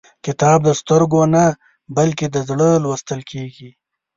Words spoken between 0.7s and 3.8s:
سترګو نه، بلکې د زړه لوستل کېږي.